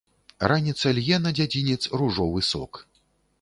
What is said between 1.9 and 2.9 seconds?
ружовы сок.